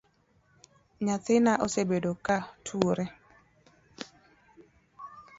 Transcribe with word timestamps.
Nyathina 1.05 1.51
osebedo 1.65 2.11
ka 2.25 2.37
tuore 2.65 3.05